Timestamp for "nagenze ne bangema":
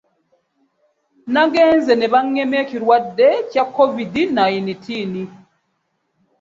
1.33-2.55